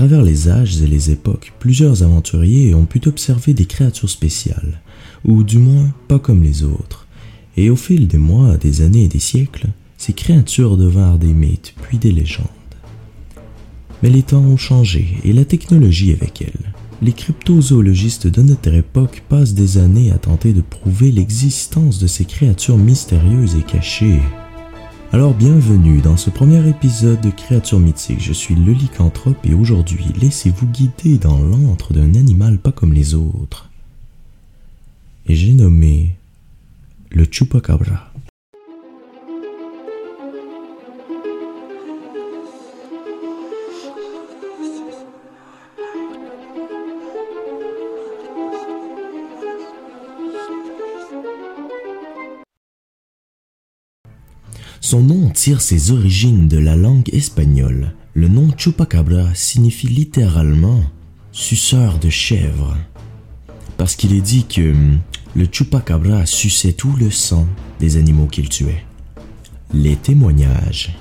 travers 0.00 0.22
les 0.22 0.48
âges 0.48 0.80
et 0.80 0.86
les 0.86 1.10
époques, 1.10 1.52
plusieurs 1.58 2.02
aventuriers 2.02 2.74
ont 2.74 2.86
pu 2.86 3.02
observer 3.04 3.52
des 3.52 3.66
créatures 3.66 4.08
spéciales, 4.08 4.80
ou 5.26 5.42
du 5.42 5.58
moins 5.58 5.92
pas 6.08 6.18
comme 6.18 6.42
les 6.42 6.64
autres. 6.64 7.06
Et 7.58 7.68
au 7.68 7.76
fil 7.76 8.08
des 8.08 8.16
mois, 8.16 8.56
des 8.56 8.80
années 8.80 9.04
et 9.04 9.08
des 9.08 9.18
siècles, 9.18 9.66
ces 9.98 10.14
créatures 10.14 10.78
devinrent 10.78 11.18
des 11.18 11.34
mythes 11.34 11.74
puis 11.82 11.98
des 11.98 12.12
légendes. 12.12 12.46
Mais 14.02 14.08
les 14.08 14.22
temps 14.22 14.40
ont 14.40 14.56
changé 14.56 15.18
et 15.22 15.34
la 15.34 15.44
technologie 15.44 16.12
avec 16.12 16.40
elle. 16.40 16.72
Les 17.02 17.12
cryptozoologistes 17.12 18.26
de 18.26 18.40
notre 18.40 18.72
époque 18.72 19.22
passent 19.28 19.52
des 19.52 19.76
années 19.76 20.12
à 20.12 20.16
tenter 20.16 20.54
de 20.54 20.62
prouver 20.62 21.12
l'existence 21.12 21.98
de 21.98 22.06
ces 22.06 22.24
créatures 22.24 22.78
mystérieuses 22.78 23.54
et 23.54 23.70
cachées. 23.70 24.22
Alors 25.12 25.34
bienvenue 25.34 26.00
dans 26.00 26.16
ce 26.16 26.30
premier 26.30 26.68
épisode 26.68 27.20
de 27.20 27.30
Créatures 27.30 27.80
mythiques. 27.80 28.22
Je 28.22 28.32
suis 28.32 28.54
le 28.54 28.72
lycanthrope 28.72 29.44
et 29.44 29.54
aujourd'hui, 29.54 30.06
laissez-vous 30.20 30.68
guider 30.68 31.18
dans 31.18 31.36
l'antre 31.36 31.92
d'un 31.92 32.14
animal 32.14 32.58
pas 32.58 32.70
comme 32.70 32.92
les 32.92 33.14
autres. 33.14 33.68
J'ai 35.26 35.52
nommé 35.52 36.14
le 37.10 37.24
chupacabra. 37.28 38.09
Son 54.82 55.02
nom 55.02 55.28
tire 55.28 55.60
ses 55.60 55.90
origines 55.90 56.48
de 56.48 56.56
la 56.56 56.74
langue 56.74 57.12
espagnole. 57.12 57.92
Le 58.14 58.28
nom 58.28 58.48
Chupacabra 58.56 59.34
signifie 59.34 59.88
littéralement 59.88 60.82
suceur 61.32 61.98
de 61.98 62.08
chèvre. 62.08 62.74
Parce 63.76 63.94
qu'il 63.94 64.14
est 64.14 64.22
dit 64.22 64.46
que 64.46 64.72
hum, 64.72 64.98
le 65.36 65.46
Chupacabra 65.46 66.24
suçait 66.24 66.72
tout 66.72 66.94
le 66.98 67.10
sang 67.10 67.46
des 67.78 67.98
animaux 67.98 68.26
qu'il 68.26 68.48
tuait. 68.48 68.82
Les 69.74 69.96
témoignages. 69.96 70.96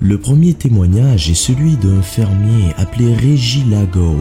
Le 0.00 0.18
premier 0.18 0.54
témoignage 0.54 1.30
est 1.30 1.34
celui 1.34 1.76
d'un 1.76 2.02
fermier 2.02 2.74
appelé 2.78 3.14
Régis 3.14 3.64
Lago. 3.70 4.16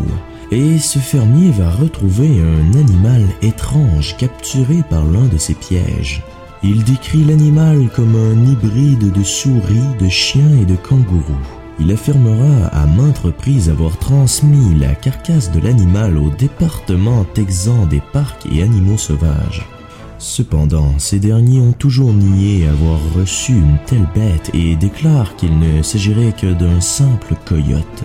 Et 0.51 0.77
ce 0.77 0.99
fermier 0.99 1.49
va 1.49 1.71
retrouver 1.71 2.29
un 2.29 2.73
animal 2.77 3.23
étrange 3.41 4.15
capturé 4.17 4.83
par 4.87 5.03
l'un 5.03 5.25
de 5.25 5.37
ses 5.37 5.55
pièges. 5.55 6.23
Il 6.63 6.83
décrit 6.83 7.23
l'animal 7.23 7.89
comme 7.95 8.15
un 8.15 8.51
hybride 8.51 9.11
de 9.11 9.23
souris, 9.23 9.95
de 9.99 10.09
chien 10.09 10.57
et 10.61 10.65
de 10.65 10.75
kangourou. 10.75 11.37
Il 11.79 11.91
affirmera 11.91 12.67
à 12.67 12.87
maintes 12.87 13.19
reprises 13.19 13.69
avoir 13.69 13.97
transmis 13.99 14.73
la 14.79 14.95
carcasse 14.95 15.51
de 15.51 15.59
l'animal 15.59 16.17
au 16.17 16.29
département 16.31 17.23
texan 17.35 17.85
des 17.85 18.01
parcs 18.11 18.47
et 18.51 18.63
animaux 18.63 18.97
sauvages. 18.97 19.67
Cependant, 20.17 20.97
ces 20.97 21.19
derniers 21.19 21.61
ont 21.61 21.73
toujours 21.73 22.11
nié 22.11 22.67
avoir 22.67 22.99
reçu 23.13 23.51
une 23.51 23.77
telle 23.85 24.07
bête 24.15 24.49
et 24.55 24.75
déclarent 24.75 25.35
qu'il 25.35 25.59
ne 25.59 25.83
s'agirait 25.83 26.33
que 26.33 26.53
d'un 26.53 26.81
simple 26.81 27.35
coyote. 27.45 28.03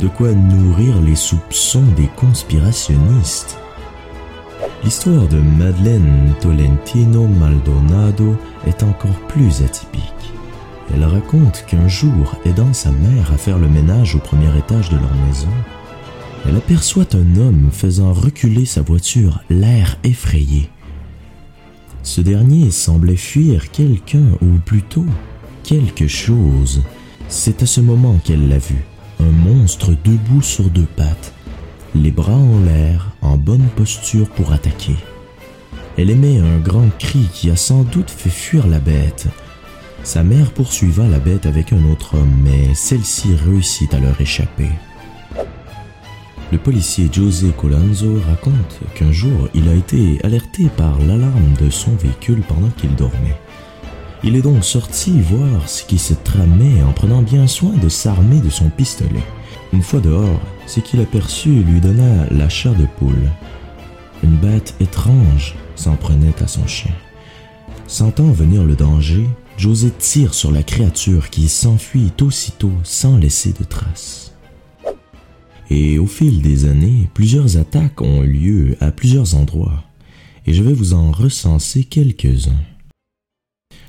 De 0.00 0.08
quoi 0.08 0.32
nourrir 0.32 1.00
les 1.00 1.14
soupçons 1.14 1.84
des 1.96 2.08
conspirationnistes. 2.16 3.61
L'histoire 4.84 5.28
de 5.28 5.38
Madeleine 5.38 6.34
Tolentino 6.40 7.28
Maldonado 7.28 8.36
est 8.66 8.82
encore 8.82 9.18
plus 9.28 9.62
atypique. 9.62 10.02
Elle 10.92 11.04
raconte 11.04 11.64
qu'un 11.66 11.86
jour, 11.86 12.34
aidant 12.44 12.72
sa 12.72 12.90
mère 12.90 13.32
à 13.32 13.36
faire 13.36 13.58
le 13.58 13.68
ménage 13.68 14.16
au 14.16 14.18
premier 14.18 14.50
étage 14.58 14.90
de 14.90 14.96
leur 14.96 15.14
maison, 15.28 15.48
elle 16.44 16.56
aperçoit 16.56 17.14
un 17.14 17.36
homme 17.36 17.70
faisant 17.70 18.12
reculer 18.12 18.64
sa 18.64 18.82
voiture, 18.82 19.40
l'air 19.48 19.98
effrayé. 20.02 20.68
Ce 22.02 22.20
dernier 22.20 22.72
semblait 22.72 23.14
fuir 23.14 23.70
quelqu'un 23.70 24.26
ou 24.40 24.58
plutôt 24.66 25.06
quelque 25.62 26.08
chose. 26.08 26.82
C'est 27.28 27.62
à 27.62 27.66
ce 27.66 27.80
moment 27.80 28.18
qu'elle 28.24 28.48
l'a 28.48 28.58
vu, 28.58 28.84
un 29.20 29.30
monstre 29.30 29.92
debout 30.04 30.42
sur 30.42 30.64
deux 30.64 30.88
pattes, 30.96 31.32
les 31.94 32.10
bras 32.10 32.34
en 32.34 32.64
l'air, 32.64 33.11
en 33.22 33.36
bonne 33.36 33.68
posture 33.76 34.28
pour 34.28 34.52
attaquer. 34.52 34.96
Elle 35.96 36.10
émet 36.10 36.38
un 36.38 36.58
grand 36.58 36.88
cri 36.98 37.28
qui 37.32 37.50
a 37.50 37.56
sans 37.56 37.82
doute 37.82 38.10
fait 38.10 38.30
fuir 38.30 38.66
la 38.66 38.78
bête. 38.78 39.28
Sa 40.04 40.22
mère 40.22 40.50
poursuiva 40.50 41.06
la 41.06 41.18
bête 41.18 41.46
avec 41.46 41.72
un 41.72 41.84
autre 41.90 42.16
homme, 42.16 42.34
mais 42.42 42.74
celle-ci 42.74 43.34
réussit 43.34 43.92
à 43.94 44.00
leur 44.00 44.20
échapper. 44.20 44.68
Le 46.50 46.58
policier 46.58 47.08
José 47.10 47.50
Colanzo 47.56 48.20
raconte 48.28 48.80
qu'un 48.94 49.12
jour, 49.12 49.48
il 49.54 49.68
a 49.68 49.74
été 49.74 50.20
alerté 50.22 50.68
par 50.76 50.98
l'alarme 50.98 51.54
de 51.58 51.70
son 51.70 51.92
véhicule 51.96 52.42
pendant 52.46 52.68
qu'il 52.68 52.94
dormait. 52.94 53.38
Il 54.24 54.36
est 54.36 54.42
donc 54.42 54.64
sorti 54.64 55.20
voir 55.20 55.68
ce 55.68 55.84
qui 55.84 55.98
se 55.98 56.14
tramait 56.14 56.82
en 56.82 56.92
prenant 56.92 57.22
bien 57.22 57.46
soin 57.46 57.72
de 57.72 57.88
s'armer 57.88 58.40
de 58.40 58.50
son 58.50 58.68
pistolet. 58.68 59.24
Une 59.72 59.82
fois 59.82 60.00
dehors, 60.00 60.40
ce 60.66 60.80
qu'il 60.80 61.00
aperçut 61.00 61.62
lui 61.62 61.80
donna 61.80 62.26
la 62.30 62.48
chair 62.48 62.74
de 62.74 62.86
poule. 62.98 63.30
Une 64.22 64.36
bête 64.36 64.74
étrange 64.80 65.54
s'en 65.76 65.96
prenait 65.96 66.42
à 66.42 66.46
son 66.46 66.66
chien. 66.66 66.92
Sentant 67.86 68.30
venir 68.30 68.64
le 68.64 68.76
danger, 68.76 69.26
José 69.56 69.90
tire 69.90 70.34
sur 70.34 70.50
la 70.50 70.62
créature 70.62 71.30
qui 71.30 71.48
s'enfuit 71.48 72.12
aussitôt 72.20 72.72
sans 72.84 73.16
laisser 73.16 73.52
de 73.52 73.64
traces. 73.64 74.34
Et 75.70 75.98
au 75.98 76.06
fil 76.06 76.42
des 76.42 76.66
années, 76.66 77.08
plusieurs 77.14 77.56
attaques 77.56 78.02
ont 78.02 78.22
eu 78.22 78.32
lieu 78.32 78.76
à 78.80 78.90
plusieurs 78.90 79.34
endroits, 79.34 79.84
et 80.46 80.52
je 80.52 80.62
vais 80.62 80.72
vous 80.72 80.92
en 80.94 81.12
recenser 81.12 81.84
quelques-uns. 81.84 82.60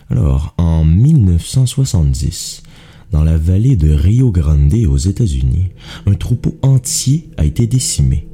Alors, 0.10 0.54
en 0.58 0.86
1970, 0.86 2.64
dans 3.14 3.24
la 3.24 3.38
vallée 3.38 3.76
de 3.76 3.92
Rio 3.92 4.32
Grande 4.32 4.74
aux 4.90 4.98
États-Unis, 4.98 5.70
un 6.08 6.16
troupeau 6.16 6.58
entier 6.64 7.30
a 7.38 7.46
été 7.46 7.68
décimé. 7.68 8.28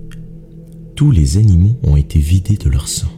Tous 0.95 1.11
les 1.11 1.37
animaux 1.37 1.77
ont 1.83 1.97
été 1.97 2.17
vidés 2.17 2.55
de 2.55 2.69
leur 2.69 2.87
sang. 2.87 3.11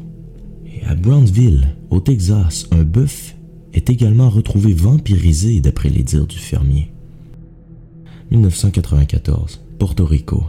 Et 0.66 0.84
à 0.86 0.96
Brownsville, 0.96 1.76
au 1.92 2.00
Texas, 2.00 2.68
un 2.72 2.84
bœuf 2.84 3.36
est 3.74 3.92
également 3.92 4.30
retrouvé 4.30 4.74
vampirisé 4.74 5.62
d'après 5.62 5.90
les 5.90 6.02
dires 6.02 6.26
du 6.26 6.40
fermier. 6.40 6.92
1994, 8.32 9.62
Porto 9.78 10.06
Rico. 10.06 10.44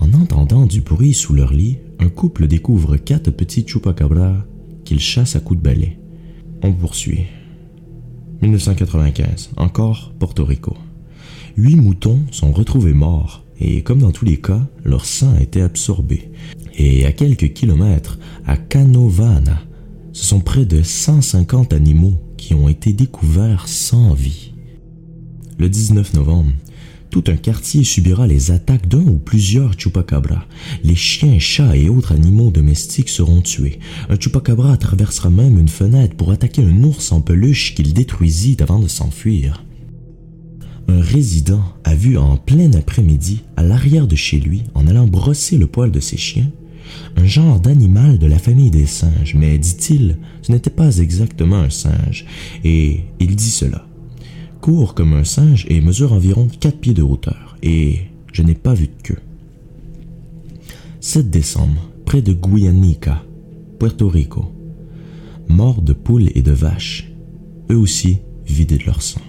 En 0.00 0.14
entendant 0.14 0.64
du 0.64 0.80
bruit 0.80 1.12
sous 1.12 1.34
leur 1.34 1.52
lit, 1.52 1.76
un 1.98 2.08
couple 2.08 2.46
découvre 2.46 2.96
quatre 2.96 3.30
petits 3.30 3.66
chupacabras 3.66 4.46
qu'ils 4.84 5.00
chassent 5.00 5.36
à 5.36 5.40
coups 5.40 5.60
de 5.60 5.64
balai. 5.64 5.98
On 6.62 6.72
poursuit. 6.72 7.26
1995, 8.42 9.50
encore 9.56 10.12
Porto 10.18 10.44
Rico. 10.44 10.76
Huit 11.56 11.76
moutons 11.76 12.20
sont 12.32 12.52
retrouvés 12.52 12.92
morts 12.92 13.44
et 13.60 13.82
comme 13.82 14.00
dans 14.00 14.10
tous 14.10 14.24
les 14.24 14.38
cas, 14.38 14.60
leur 14.84 15.04
sang 15.04 15.34
a 15.36 15.40
été 15.40 15.62
absorbé. 15.62 16.30
Et 16.76 17.06
à 17.06 17.12
quelques 17.12 17.52
kilomètres, 17.52 18.18
à 18.44 18.56
Canovana, 18.56 19.62
ce 20.12 20.24
sont 20.24 20.40
près 20.40 20.64
de 20.64 20.82
150 20.82 21.72
animaux 21.72 22.20
qui 22.36 22.54
ont 22.54 22.68
été 22.68 22.92
découverts 22.92 23.68
sans 23.68 24.14
vie. 24.14 24.52
Le 25.58 25.68
19 25.68 26.14
novembre, 26.14 26.50
tout 27.12 27.24
un 27.28 27.36
quartier 27.36 27.84
subira 27.84 28.26
les 28.26 28.52
attaques 28.52 28.88
d'un 28.88 29.02
ou 29.02 29.18
plusieurs 29.18 29.78
chupacabras. 29.78 30.46
Les 30.82 30.94
chiens, 30.94 31.38
chats 31.38 31.76
et 31.76 31.90
autres 31.90 32.12
animaux 32.12 32.50
domestiques 32.50 33.10
seront 33.10 33.42
tués. 33.42 33.80
Un 34.08 34.18
chupacabra 34.18 34.78
traversera 34.78 35.28
même 35.28 35.58
une 35.58 35.68
fenêtre 35.68 36.16
pour 36.16 36.32
attaquer 36.32 36.62
un 36.62 36.82
ours 36.82 37.12
en 37.12 37.20
peluche 37.20 37.74
qu'il 37.74 37.92
détruisit 37.92 38.56
avant 38.62 38.78
de 38.78 38.88
s'enfuir. 38.88 39.62
Un 40.88 41.02
résident 41.02 41.62
a 41.84 41.94
vu 41.94 42.16
en 42.16 42.38
plein 42.38 42.72
après-midi, 42.72 43.42
à 43.56 43.62
l'arrière 43.62 44.06
de 44.06 44.16
chez 44.16 44.40
lui, 44.40 44.62
en 44.74 44.86
allant 44.86 45.06
brosser 45.06 45.58
le 45.58 45.66
poil 45.66 45.90
de 45.90 46.00
ses 46.00 46.16
chiens, 46.16 46.50
un 47.16 47.26
genre 47.26 47.60
d'animal 47.60 48.18
de 48.18 48.26
la 48.26 48.38
famille 48.38 48.70
des 48.70 48.86
singes, 48.86 49.34
mais 49.34 49.58
dit-il, 49.58 50.16
ce 50.40 50.50
n'était 50.50 50.70
pas 50.70 50.96
exactement 50.96 51.60
un 51.60 51.70
singe, 51.70 52.24
et 52.64 53.02
il 53.20 53.36
dit 53.36 53.50
cela 53.50 53.86
court 54.62 54.94
comme 54.94 55.12
un 55.12 55.24
singe 55.24 55.66
et 55.68 55.80
mesure 55.80 56.12
environ 56.12 56.46
4 56.60 56.78
pieds 56.78 56.94
de 56.94 57.02
hauteur, 57.02 57.58
et 57.64 58.02
je 58.32 58.42
n'ai 58.42 58.54
pas 58.54 58.74
vu 58.74 58.86
de 58.86 59.02
queue. 59.02 59.18
7 61.00 61.28
décembre, 61.28 61.90
près 62.06 62.22
de 62.22 62.32
Guyanica, 62.32 63.24
Puerto 63.80 64.08
Rico. 64.08 64.52
Mort 65.48 65.82
de 65.82 65.92
poules 65.92 66.30
et 66.36 66.42
de 66.42 66.52
vaches, 66.52 67.12
eux 67.70 67.76
aussi 67.76 68.18
vidés 68.46 68.78
de 68.78 68.84
leur 68.84 69.02
sang. 69.02 69.20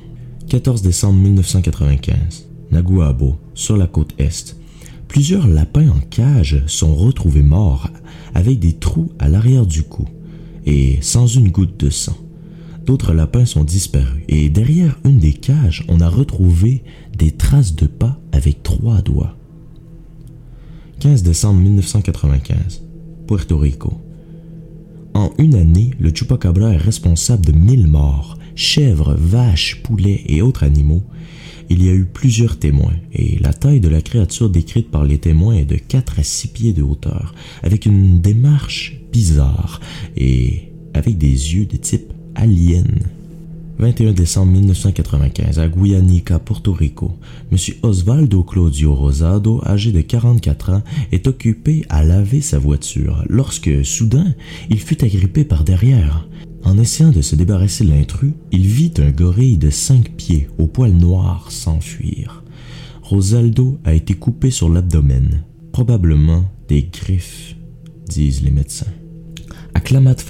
14 0.50 0.84
décembre 0.84 1.20
1995, 1.20 2.48
Naguabo, 2.72 3.36
sur 3.56 3.76
la 3.76 3.88
côte 3.88 4.14
est. 4.20 4.56
Plusieurs 5.08 5.48
lapins 5.48 5.90
en 5.90 6.00
cage 6.12 6.62
sont 6.68 6.94
retrouvés 6.94 7.42
morts 7.42 7.90
avec 8.36 8.60
des 8.60 8.74
trous 8.74 9.12
à 9.18 9.30
l'arrière 9.30 9.66
du 9.66 9.82
cou 9.82 10.06
et 10.68 11.00
sans 11.02 11.26
une 11.26 11.50
goutte 11.50 11.80
de 11.80 11.90
sang 11.90 12.18
d'autres 12.86 13.14
lapins 13.14 13.46
sont 13.46 13.64
disparus 13.64 14.24
et 14.28 14.50
derrière 14.50 15.00
une 15.06 15.18
des 15.18 15.34
cages, 15.34 15.86
on 15.88 16.02
a 16.02 16.10
retrouvé 16.10 16.84
des 17.18 17.32
traces 17.32 17.76
de 17.76 17.88
pas 17.88 18.20
avec 18.32 18.64
trois 18.64 19.02
doigts. 19.02 19.38
15 21.00 21.24
décembre 21.24 21.60
1995, 21.60 22.84
Puerto 23.28 23.58
Rico. 23.58 23.94
En 25.14 25.32
une 25.38 25.56
année, 25.56 25.92
le 26.00 26.12
chupacabra 26.12 26.74
est 26.74 26.78
responsable 26.78 27.46
de 27.46 27.52
1000 27.52 27.88
morts, 27.88 28.38
chèvres, 28.56 29.16
vaches, 29.18 29.82
poulets 29.84 30.24
et 30.28 30.42
autres 30.42 30.64
animaux. 30.64 31.04
Il 31.70 31.84
y 31.84 31.90
a 31.90 31.94
eu 31.94 32.06
plusieurs 32.06 32.58
témoins, 32.58 32.94
et 33.14 33.38
la 33.40 33.54
taille 33.54 33.80
de 33.80 33.90
la 33.90 34.02
créature 34.02 34.50
décrite 34.50 34.92
par 34.92 35.04
les 35.04 35.18
témoins 35.18 35.56
est 35.56 35.66
de 35.66 35.76
4 35.76 36.20
à 36.20 36.24
6 36.24 36.48
pieds 36.50 36.74
de 36.74 36.82
hauteur, 36.82 37.34
avec 37.64 37.86
une 37.86 38.22
démarche 38.22 39.00
bizarre 39.12 39.80
et 40.16 40.72
avec 40.94 41.18
des 41.18 41.56
yeux 41.56 41.66
de 41.66 41.78
type 41.78 42.14
alien. 42.36 43.00
21 43.80 44.14
décembre 44.14 44.52
1995, 44.52 45.60
à 45.60 45.68
Guyanica, 45.68 46.40
Porto 46.40 46.72
Rico, 46.72 47.18
M. 47.52 47.58
Osvaldo 47.82 48.44
Claudio 48.44 48.94
Rosado, 48.94 49.62
âgé 49.66 49.92
de 49.92 50.02
44 50.02 50.70
ans, 50.72 50.84
est 51.12 51.28
occupé 51.28 51.86
à 51.90 52.04
laver 52.04 52.42
sa 52.42 52.60
voiture 52.60 53.24
lorsque, 53.28 53.84
soudain, 53.84 54.36
il 54.70 54.80
fut 54.80 55.04
agrippé 55.04 55.44
par 55.44 55.64
derrière. 55.64 56.28
En 56.64 56.78
essayant 56.78 57.12
de 57.12 57.22
se 57.22 57.36
débarrasser 57.36 57.84
de 57.84 57.90
l'intrus, 57.90 58.34
il 58.52 58.68
vit 58.68 58.94
un 59.00 59.12
gorille 59.12 59.58
de 59.58 59.70
5 59.70 60.12
pieds 60.12 60.48
au 60.58 60.68
poil 60.68 60.94
noir 60.94 61.52
s'enfuir. 61.52 62.44
Rosaldo 63.02 63.80
a 63.84 63.94
été 63.94 64.14
coupé 64.14 64.50
sur 64.50 64.70
l'abdomen, 64.70 65.44
probablement 65.74 66.46
des 66.70 66.84
griffes, 66.84 67.58
disent 68.08 68.44
les 68.44 68.52
médecins. 68.52 68.94
À 69.74 69.82
Klamath 69.82 70.22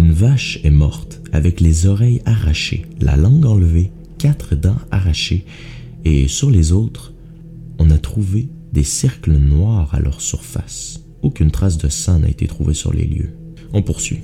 une 0.00 0.12
vache 0.12 0.58
est 0.64 0.70
morte 0.70 1.20
avec 1.30 1.60
les 1.60 1.84
oreilles 1.84 2.22
arrachées, 2.24 2.86
la 3.02 3.16
langue 3.16 3.44
enlevée, 3.44 3.92
quatre 4.16 4.54
dents 4.54 4.78
arrachées, 4.90 5.44
et 6.06 6.26
sur 6.26 6.50
les 6.50 6.72
autres, 6.72 7.12
on 7.78 7.90
a 7.90 7.98
trouvé 7.98 8.48
des 8.72 8.82
cercles 8.82 9.36
noirs 9.36 9.94
à 9.94 10.00
leur 10.00 10.22
surface. 10.22 11.02
Aucune 11.20 11.50
trace 11.50 11.76
de 11.76 11.90
sang 11.90 12.20
n'a 12.20 12.30
été 12.30 12.46
trouvée 12.46 12.72
sur 12.72 12.94
les 12.94 13.04
lieux. 13.04 13.34
On 13.74 13.82
poursuit. 13.82 14.20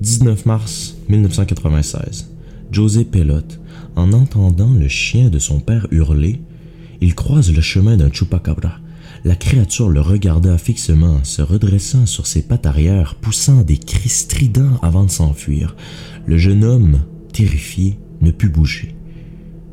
19 0.00 0.46
mars 0.46 0.96
1996. 1.08 2.32
José 2.72 3.04
Pelote, 3.04 3.60
en 3.94 4.12
entendant 4.12 4.72
le 4.72 4.88
chien 4.88 5.30
de 5.30 5.38
son 5.38 5.60
père 5.60 5.86
hurler, 5.92 6.40
il 7.00 7.14
croise 7.14 7.52
le 7.52 7.60
chemin 7.60 7.96
d'un 7.96 8.10
chupacabra 8.10 8.80
la 9.24 9.36
créature 9.36 9.88
le 9.88 10.00
regarda 10.00 10.58
fixement, 10.58 11.24
se 11.24 11.42
redressant 11.42 12.06
sur 12.06 12.26
ses 12.26 12.42
pattes 12.42 12.66
arrière, 12.66 13.14
poussant 13.16 13.62
des 13.62 13.78
cris 13.78 14.08
stridents 14.08 14.78
avant 14.82 15.04
de 15.04 15.10
s'enfuir. 15.10 15.76
Le 16.26 16.36
jeune 16.36 16.64
homme, 16.64 17.00
terrifié, 17.32 17.98
ne 18.20 18.30
put 18.30 18.48
bouger, 18.48 18.94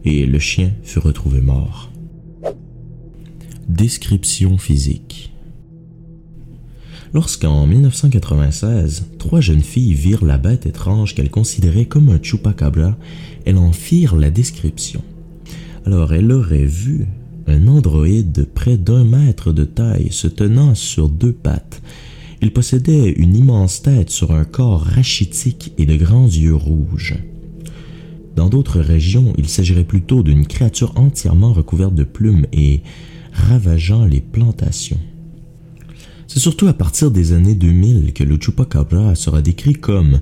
et 0.04 0.26
le 0.26 0.40
chien 0.40 0.72
fut 0.84 1.00
retrouvé 1.00 1.42
mort. 1.42 1.92
Description 3.68 4.58
physique 4.58 5.32
Lorsqu'en 7.14 7.66
1996, 7.66 9.06
trois 9.20 9.40
jeunes 9.40 9.62
filles 9.62 9.94
virent 9.94 10.26
la 10.26 10.38
bête 10.38 10.66
étrange 10.66 11.16
qu'elles 11.16 11.30
considéraient 11.30 11.86
comme 11.86 12.10
un 12.10 12.20
chupacabra, 12.22 12.98
elles 13.46 13.58
en 13.58 13.72
firent 13.72 14.18
la 14.18 14.32
description. 14.32 15.02
Alors 15.86 16.14
elles 16.14 16.28
l'auraient 16.28 16.66
vu 16.66 17.08
un 17.48 17.68
androïde 17.68 18.32
de 18.32 18.44
près 18.44 18.78
d'un 18.78 19.04
mètre 19.04 19.52
de 19.52 19.64
taille 19.66 20.12
se 20.12 20.28
tenant 20.28 20.76
sur 20.76 21.10
deux 21.10 21.34
pattes. 21.34 21.82
Il 22.42 22.52
possédait 22.52 23.12
une 23.12 23.36
immense 23.36 23.82
tête 23.82 24.10
sur 24.10 24.32
un 24.32 24.44
corps 24.44 24.82
rachitique 24.82 25.74
et 25.78 25.86
de 25.86 25.96
grands 25.96 26.28
yeux 26.28 26.56
rouges. 26.56 27.16
Dans 28.36 28.50
d'autres 28.50 28.82
régions, 28.82 29.34
il 29.38 29.48
s'agirait 29.48 29.86
plutôt 29.86 30.22
d'une 30.22 30.46
créature 30.46 30.94
entièrement 30.96 31.54
recouverte 31.54 31.96
de 31.96 32.04
plumes 32.04 32.46
et 32.52 32.82
ravageant 33.32 34.06
les 34.06 34.22
plantations. 34.22 35.00
C'est 36.36 36.42
surtout 36.42 36.68
à 36.68 36.74
partir 36.74 37.12
des 37.12 37.32
années 37.32 37.56
2000 37.56 38.12
que 38.12 38.26
le 38.26 38.38
chupacabra 38.38 39.16
sera 39.16 39.42
décrit 39.42 39.76
comme 39.76 40.20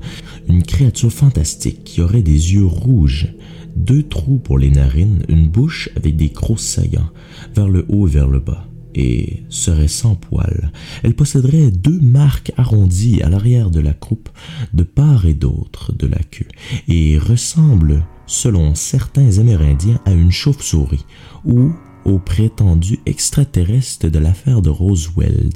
une 0.48 0.62
créature 0.62 1.12
fantastique 1.12 1.84
qui 1.84 2.04
aurait 2.04 2.22
des 2.22 2.54
yeux 2.54 2.68
rouges, 2.68 3.34
deux 3.76 4.04
trous 4.04 4.38
pour 4.38 4.60
les 4.60 4.70
narines, 4.70 5.24
une 5.28 5.48
bouche 5.48 5.90
avec 5.96 6.16
des 6.16 6.30
crocs 6.30 6.60
saillants, 6.60 7.10
vers 7.56 7.68
le 7.68 7.88
haut 7.90 8.08
et 8.08 8.12
vers 8.12 8.28
le 8.28 8.38
bas, 8.38 8.68
et 8.94 9.42
serait 9.50 9.88
sans 9.88 10.14
poils. 10.14 10.72
Elle 11.02 11.16
posséderait 11.16 11.72
deux 11.72 12.00
marques 12.00 12.52
arrondies 12.58 13.24
à 13.24 13.30
l'arrière 13.30 13.72
de 13.72 13.80
la 13.80 13.94
croupe, 13.94 14.30
de 14.72 14.84
part 14.84 15.26
et 15.26 15.34
d'autre 15.34 15.94
de 15.94 16.06
la 16.06 16.20
queue, 16.20 16.48
et 16.88 17.18
ressemble, 17.18 18.06
selon 18.28 18.76
certains 18.76 19.40
Amérindiens, 19.40 20.00
à 20.06 20.12
une 20.12 20.32
chauve-souris, 20.32 21.08
ou 21.44 21.72
au 22.06 22.20
prétendu 22.20 23.00
extraterrestre 23.08 24.10
de 24.10 24.20
l'affaire 24.20 24.62
de 24.62 24.70
Roswell. 24.70 25.50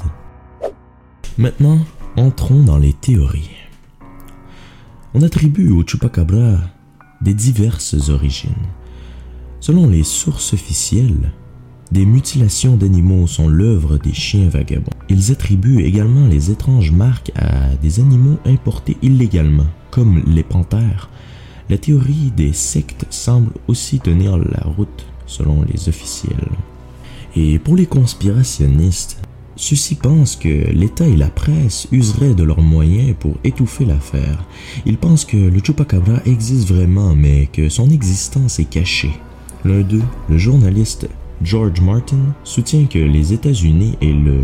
Maintenant, 1.38 1.80
entrons 2.16 2.64
dans 2.64 2.80
les 2.80 2.94
théories. 2.94 3.52
On 5.14 5.22
attribue 5.22 5.70
au 5.70 5.84
chupacabra 5.84 6.58
des 7.22 7.36
diverses 7.36 8.10
origines. 8.10 8.66
Selon 9.60 9.88
les 9.88 10.04
sources 10.04 10.54
officielles, 10.54 11.32
des 11.92 12.08
mutilations 12.08 12.76
d'animaux 12.76 13.28
sont 13.28 13.48
l'œuvre 13.48 13.98
des 14.00 14.14
chiens 14.14 14.50
vagabonds. 14.50 14.90
Ils 15.10 15.32
attribuent 15.32 15.84
également 15.84 16.28
les 16.28 16.50
étranges 16.50 16.92
marques 16.92 17.32
à 17.36 17.76
des 17.76 18.00
animaux 18.00 18.40
importés 18.46 18.98
illégalement, 19.04 19.68
comme 19.92 20.24
les 20.26 20.44
panthères. 20.44 21.08
La 21.70 21.78
théorie 21.78 22.32
des 22.36 22.54
sectes 22.54 23.06
semble 23.12 23.52
aussi 23.68 24.00
tenir 24.00 24.38
la 24.38 24.64
route 24.64 25.06
selon 25.28 25.62
les 25.72 25.88
officiels. 25.88 26.50
Et 27.36 27.60
pour 27.60 27.76
les 27.76 27.86
conspirationnistes, 27.86 29.22
Ceux-ci 29.60 29.96
pensent 29.96 30.36
que 30.36 30.72
l'État 30.72 31.08
et 31.08 31.16
la 31.16 31.30
presse 31.30 31.88
useraient 31.92 32.36
de 32.36 32.44
leurs 32.44 32.62
moyens 32.62 33.16
pour 33.20 33.38
étouffer 33.44 33.86
l'affaire. 33.86 34.46
Ils 34.86 35.00
pensent 35.00 35.26
que 35.26 35.36
le 35.36 35.60
chupacabra 35.60 36.20
existe 36.28 36.68
vraiment, 36.68 37.16
mais 37.16 37.48
que 37.52 37.68
son 37.68 37.90
existence 37.90 38.60
est 38.60 38.70
cachée. 38.70 39.20
L'un 39.66 39.82
d'eux, 39.82 40.04
le 40.30 40.38
journaliste 40.38 41.10
George 41.42 41.82
Martin, 41.82 42.36
soutient 42.44 42.86
que 42.86 43.00
les 43.00 43.34
États-Unis 43.34 43.98
et 44.00 44.14
le 44.14 44.42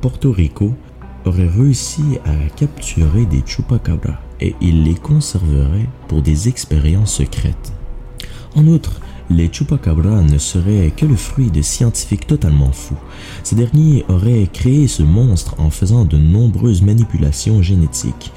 Porto 0.00 0.32
Rico 0.32 0.74
auraient 1.24 1.48
réussi 1.48 2.02
à 2.24 2.34
capturer 2.56 3.26
des 3.26 3.44
chupacabras 3.46 4.18
et 4.40 4.56
ils 4.60 4.82
les 4.82 4.94
conserveraient 4.94 5.88
pour 6.08 6.20
des 6.20 6.48
expériences 6.48 7.14
secrètes. 7.14 7.72
En 8.56 8.66
outre, 8.66 9.00
les 9.30 9.48
chupacabras 9.48 10.22
ne 10.22 10.38
seraient 10.38 10.92
que 10.96 11.06
le 11.06 11.16
fruit 11.16 11.50
de 11.50 11.62
scientifiques 11.62 12.26
totalement 12.26 12.72
fous. 12.72 12.98
Ces 13.42 13.56
derniers 13.56 14.04
auraient 14.08 14.48
créé 14.52 14.88
ce 14.88 15.02
monstre 15.02 15.54
en 15.58 15.70
faisant 15.70 16.04
de 16.04 16.16
nombreuses 16.16 16.82
manipulations 16.82 17.62
génétiques. 17.62 18.32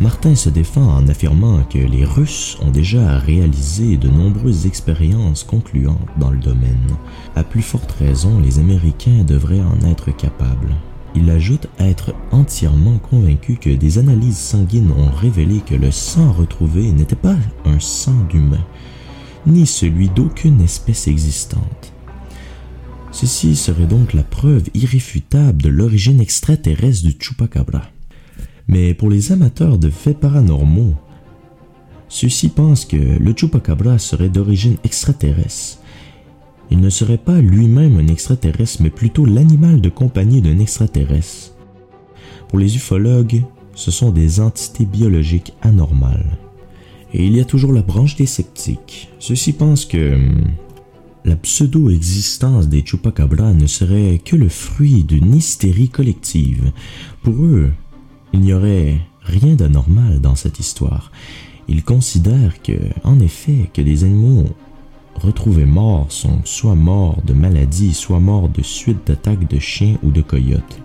Martin 0.00 0.34
se 0.34 0.50
défend 0.50 0.88
en 0.88 1.06
affirmant 1.06 1.62
que 1.62 1.78
les 1.78 2.04
Russes 2.04 2.58
ont 2.60 2.70
déjà 2.70 3.18
réalisé 3.18 3.96
de 3.96 4.08
nombreuses 4.08 4.66
expériences 4.66 5.44
concluantes 5.44 6.08
dans 6.18 6.30
le 6.30 6.38
domaine. 6.38 6.96
À 7.36 7.44
plus 7.44 7.62
forte 7.62 7.92
raison, 7.92 8.40
les 8.40 8.58
Américains 8.58 9.22
devraient 9.24 9.62
en 9.62 9.88
être 9.88 10.14
capables. 10.16 10.74
Il 11.14 11.30
ajoute 11.30 11.68
être 11.78 12.12
entièrement 12.32 12.98
convaincu 12.98 13.54
que 13.54 13.70
des 13.70 13.98
analyses 13.98 14.36
sanguines 14.36 14.90
ont 14.90 15.14
révélé 15.16 15.60
que 15.60 15.76
le 15.76 15.92
sang 15.92 16.32
retrouvé 16.32 16.90
n'était 16.90 17.14
pas 17.14 17.36
un 17.64 17.78
sang 17.78 18.16
d'humain, 18.28 18.64
ni 19.46 19.66
celui 19.66 20.08
d'aucune 20.08 20.60
espèce 20.60 21.08
existante. 21.08 21.92
Ceci 23.12 23.54
serait 23.54 23.86
donc 23.86 24.12
la 24.12 24.24
preuve 24.24 24.64
irréfutable 24.74 25.62
de 25.62 25.68
l'origine 25.68 26.20
extraterrestre 26.20 27.06
du 27.06 27.14
chupacabra. 27.18 27.82
Mais 28.66 28.94
pour 28.94 29.10
les 29.10 29.30
amateurs 29.30 29.78
de 29.78 29.90
faits 29.90 30.18
paranormaux, 30.18 30.94
ceux-ci 32.08 32.48
pensent 32.48 32.84
que 32.84 32.96
le 32.96 33.32
chupacabra 33.36 33.98
serait 33.98 34.28
d'origine 34.28 34.76
extraterrestre. 34.84 35.78
Il 36.70 36.80
ne 36.80 36.90
serait 36.90 37.18
pas 37.18 37.40
lui-même 37.40 37.98
un 37.98 38.08
extraterrestre, 38.08 38.82
mais 38.82 38.90
plutôt 38.90 39.26
l'animal 39.26 39.80
de 39.80 39.90
compagnie 39.90 40.42
d'un 40.42 40.58
extraterrestre. 40.58 41.52
Pour 42.48 42.58
les 42.58 42.76
ufologues, 42.76 43.42
ce 43.74 43.90
sont 43.90 44.10
des 44.10 44.40
entités 44.40 44.86
biologiques 44.86 45.52
anormales. 45.62 46.38
Et 47.14 47.24
il 47.26 47.36
y 47.36 47.40
a 47.40 47.44
toujours 47.44 47.72
la 47.72 47.82
branche 47.82 48.16
des 48.16 48.26
sceptiques. 48.26 49.08
Ceux-ci 49.20 49.52
pensent 49.52 49.86
que 49.86 50.14
hum, 50.14 50.50
la 51.24 51.36
pseudo-existence 51.36 52.68
des 52.68 52.84
chupacabras 52.84 53.54
ne 53.54 53.66
serait 53.66 54.20
que 54.22 54.36
le 54.36 54.48
fruit 54.48 55.04
d'une 55.04 55.34
hystérie 55.34 55.88
collective. 55.88 56.72
Pour 57.22 57.34
eux, 57.36 57.72
il 58.32 58.40
n'y 58.40 58.52
aurait 58.52 58.98
rien 59.22 59.54
d'anormal 59.54 60.20
dans 60.20 60.34
cette 60.34 60.58
histoire. 60.58 61.12
Ils 61.68 61.84
considèrent 61.84 62.60
que, 62.62 62.76
en 63.04 63.20
effet, 63.20 63.70
que 63.72 63.80
des 63.80 64.04
animaux 64.04 64.48
retrouvés 65.14 65.64
morts 65.64 66.10
sont 66.10 66.40
soit 66.44 66.74
morts 66.74 67.22
de 67.24 67.32
maladie, 67.32 67.94
soit 67.94 68.20
morts 68.20 68.48
de 68.48 68.62
suite 68.62 69.06
d'attaques 69.06 69.48
de 69.48 69.60
chiens 69.60 69.96
ou 70.02 70.10
de 70.10 70.20
coyotes. 70.20 70.83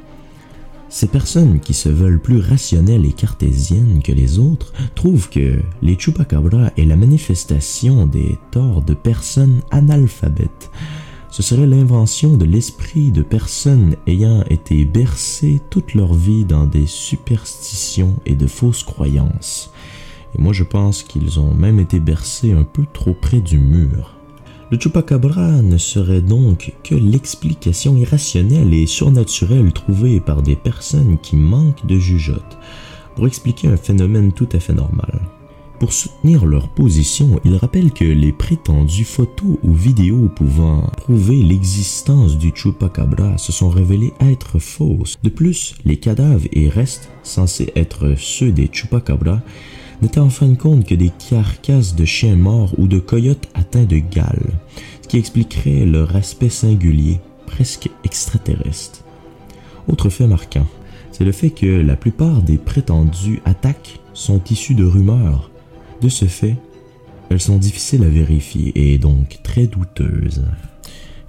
Ces 0.90 1.08
personnes 1.08 1.60
qui 1.60 1.76
se 1.76 1.88
veulent 1.88 2.20
plus 2.20 2.40
rationnelles 2.40 3.06
et 3.06 3.14
cartésiennes 3.14 4.02
que 4.04 4.12
les 4.12 4.40
autres 4.40 4.74
trouvent 4.96 5.30
que 5.30 5.60
les 5.84 6.00
chupacabras 6.00 6.72
est 6.78 6.86
la 6.86 6.96
manifestation 6.96 8.08
des 8.08 8.40
torts 8.50 8.82
de 8.82 8.96
personnes 8.96 9.62
analphabètes. 9.70 10.72
Ce 11.30 11.44
serait 11.44 11.68
l'invention 11.68 12.38
de 12.38 12.46
l'esprit 12.46 13.12
de 13.12 13.22
personnes 13.22 13.96
ayant 14.08 14.44
été 14.50 14.84
bercées 14.84 15.62
toute 15.70 15.94
leur 15.94 16.16
vie 16.16 16.44
dans 16.44 16.66
des 16.66 16.88
superstitions 16.88 18.16
et 18.26 18.36
de 18.36 18.48
fausses 18.48 18.84
croyances. 18.84 19.72
Et 20.36 20.42
moi 20.42 20.54
je 20.54 20.64
pense 20.64 21.04
qu'ils 21.04 21.40
ont 21.40 21.54
même 21.54 21.80
été 21.80 22.00
bercés 22.00 22.52
un 22.52 22.64
peu 22.64 22.86
trop 22.92 23.14
près 23.14 23.42
du 23.42 23.60
mur. 23.60 24.19
Le 24.72 24.80
chupacabra 24.80 25.64
ne 25.64 25.80
serait 25.80 26.22
donc 26.22 26.74
que 26.84 26.94
l'explication 26.94 27.98
irrationnelle 27.98 28.72
et 28.72 28.86
surnaturelle 28.86 29.74
trouvée 29.74 30.20
par 30.20 30.44
des 30.44 30.56
personnes 30.56 31.18
qui 31.18 31.38
manquent 31.38 31.88
de 31.88 31.98
jugeote 31.98 32.58
pour 33.16 33.26
expliquer 33.26 33.68
un 33.68 33.78
phénomène 33.78 34.32
tout 34.32 34.48
à 34.54 34.60
fait 34.60 34.74
normal. 34.74 35.22
Pour 35.80 35.92
soutenir 35.92 36.46
leur 36.46 36.68
position, 36.68 37.40
ils 37.46 37.56
rappellent 37.56 37.94
que 37.94 38.04
les 38.04 38.32
prétendues 38.32 39.06
photos 39.06 39.58
ou 39.64 39.74
vidéos 39.74 40.28
pouvant 40.28 40.82
prouver 40.98 41.38
l'existence 41.38 42.38
du 42.38 42.52
chupacabra 42.54 43.38
se 43.38 43.52
sont 43.52 43.70
révélées 43.70 44.14
être 44.20 44.60
fausses. 44.60 45.18
De 45.24 45.30
plus, 45.30 45.76
les 45.84 45.98
cadavres 45.98 46.48
et 46.52 46.70
restes 46.70 47.10
censés 47.24 47.72
être 47.76 48.14
ceux 48.18 48.52
des 48.52 48.70
chupacabras 48.72 49.40
n'étaient 50.02 50.20
en 50.20 50.30
fin 50.30 50.48
de 50.48 50.56
compte 50.56 50.86
que 50.86 50.96
des 50.96 51.12
carcasses 51.30 51.96
de 51.96 52.06
chiens 52.06 52.36
morts 52.36 52.74
ou 52.78 52.88
de 52.88 53.00
coyotes 53.00 53.50
atteints 53.54 53.86
de 53.86 53.98
gale, 53.98 54.52
ce 55.02 55.08
qui 55.08 55.18
expliquerait 55.18 55.86
leur 55.86 56.16
aspect 56.16 56.50
singulier, 56.50 57.20
presque 57.46 57.90
extraterrestre. 58.04 59.04
Autre 59.88 60.10
fait 60.10 60.28
marquant, 60.28 60.68
c'est 61.12 61.26
le 61.26 61.32
fait 61.32 61.50
que 61.50 61.82
la 61.82 61.96
plupart 61.96 62.42
des 62.42 62.58
prétendues 62.58 63.42
attaques 63.46 64.00
sont 64.14 64.42
issues 64.50 64.76
de 64.76 64.86
rumeurs. 64.86 65.50
De 66.02 66.10
ce 66.10 66.26
fait, 66.26 66.56
elles 67.30 67.42
sont 67.42 67.58
difficiles 67.58 68.04
à 68.04 68.10
vérifier 68.10 68.72
et 68.94 68.98
donc 68.98 69.40
très 69.44 69.68
douteuses. 69.68 70.46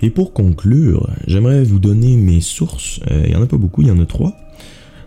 Et 0.03 0.11
pour 0.11 0.33
conclure, 0.33 1.11
j'aimerais 1.27 1.63
vous 1.63 1.79
donner 1.79 2.17
mes 2.17 2.41
sources. 2.41 3.01
Euh, 3.11 3.25
il 3.27 3.33
y 3.33 3.37
en 3.37 3.43
a 3.43 3.47
pas 3.47 3.59
beaucoup, 3.59 3.83
il 3.83 3.89
y 3.89 3.91
en 3.91 4.01
a 4.01 4.07
trois. 4.07 4.35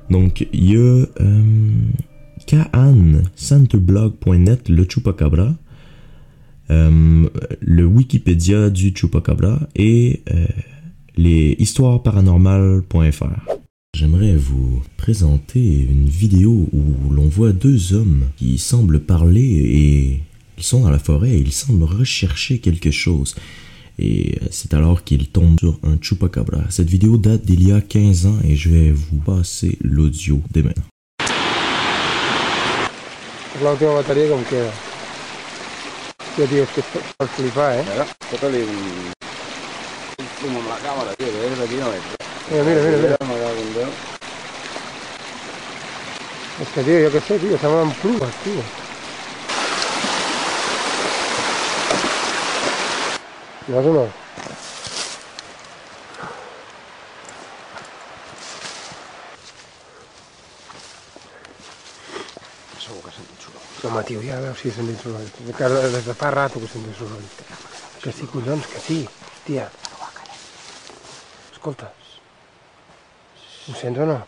Donc, 0.10 0.48
il 0.54 0.72
y 0.72 0.76
a 0.76 0.80
euh, 0.80 1.06
kaancenterblog.net, 2.46 4.70
le 4.70 4.86
chupacabra, 4.86 5.56
euh, 6.70 7.28
le 7.60 7.86
Wikipédia 7.86 8.70
du 8.70 8.94
chupacabra 8.96 9.68
et 9.76 10.22
euh, 10.32 10.46
les 11.16 11.56
histoiresparanormales.fr. 11.60 13.54
J'aimerais 13.96 14.36
vous 14.36 14.82
présenter 14.98 15.84
une 15.84 16.08
vidéo 16.08 16.68
où 16.74 17.12
l'on 17.12 17.28
voit 17.28 17.52
deux 17.52 17.94
hommes 17.94 18.26
qui 18.38 18.58
semblent 18.58 19.02
parler 19.02 19.44
et 19.44 20.24
ils 20.58 20.64
sont 20.64 20.82
dans 20.82 20.90
la 20.90 21.00
forêt 21.00 21.32
et 21.32 21.40
ils 21.40 21.52
semblent 21.52 21.84
rechercher 21.84 22.60
quelque 22.60 22.92
chose. 22.92 23.36
Et 24.00 24.40
c'est 24.50 24.74
alors 24.74 25.04
qu'ils 25.04 25.28
tombent 25.28 25.60
sur 25.60 25.80
un 25.84 25.98
chupacabra. 26.02 26.64
Cette 26.70 26.90
vidéo 26.90 27.18
date 27.18 27.46
d'il 27.46 27.68
y 27.68 27.72
a 27.72 27.82
15 27.82 28.26
ans 28.26 28.40
et 28.44 28.56
je 28.56 28.70
vais 28.70 28.92
vous 28.92 29.18
passer 29.18 29.78
l'audio 29.82 30.42
dès 30.52 30.64
maintenant. 30.64 30.93
Es 33.54 33.62
la 33.62 33.72
última 33.74 33.92
batería 33.94 34.28
que 34.30 34.36
me 34.36 34.48
queda. 34.48 34.84
Yo, 36.36 36.48
tío, 36.50 36.64
es 36.64 36.72
que 36.74 36.82
esto 36.82 37.00
es 37.20 37.32
flipar, 37.36 37.80
¿eh? 37.80 37.84
Claro, 37.86 38.12
tócale 38.30 38.64
el... 38.64 39.14
el 40.18 40.32
zumo 40.40 40.62
en 40.62 40.70
la 40.70 40.82
cámara, 40.82 41.16
tío, 41.16 41.32
que 41.32 41.46
es 41.48 41.58
de. 41.58 41.68
Mira, 42.48 42.64
mira, 42.66 42.82
mira, 42.84 42.98
mira. 43.00 43.18
Es 46.58 46.70
que, 46.72 46.84
tío, 46.84 47.00
yo 47.02 47.12
qué 47.12 47.22
sé, 47.28 47.40
tío, 47.40 47.58
se 47.58 47.64
llaman 47.68 47.96
plumas, 47.96 48.36
tío. 48.44 48.72
¿Lo 53.68 53.80
has 53.80 53.86
o 53.86 53.94
no? 53.94 54.23
Tio, 64.02 64.22
ja 64.26 64.40
veus 64.42 64.58
si 64.58 64.72
soroll. 64.72 65.30
Que 65.58 65.70
des 65.70 66.06
de 66.06 66.14
fa 66.18 66.32
rato 66.32 66.60
que. 66.60 66.68
Que 68.02 68.12
sí, 68.12 68.26
collons, 68.26 68.66
que 68.66 68.80
sí. 68.80 69.10
Tia. 69.46 69.70
Escolta. 71.52 71.94
Ho 73.68 73.76
sents 73.76 74.00
o 74.00 74.06
no? 74.06 74.22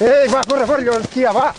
Ei, 0.00 0.28
va, 0.28 0.42
corre, 0.48 0.66
corre, 0.66 0.82
llons, 0.84 1.08
tia, 1.14 1.32
va! 1.32 1.52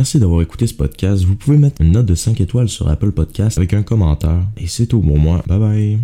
Merci 0.00 0.18
d'avoir 0.18 0.40
écouté 0.40 0.66
ce 0.66 0.72
podcast. 0.72 1.24
Vous 1.24 1.36
pouvez 1.36 1.58
mettre 1.58 1.82
une 1.82 1.92
note 1.92 2.06
de 2.06 2.14
5 2.14 2.40
étoiles 2.40 2.70
sur 2.70 2.88
Apple 2.88 3.12
Podcast 3.12 3.58
avec 3.58 3.74
un 3.74 3.82
commentaire. 3.82 4.46
Et 4.56 4.66
c'est 4.66 4.86
tout 4.86 5.02
pour 5.02 5.18
moi. 5.18 5.42
Bye 5.46 5.58
bye. 5.58 5.98